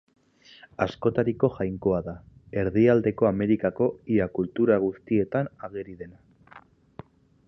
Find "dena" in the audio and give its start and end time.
6.01-6.61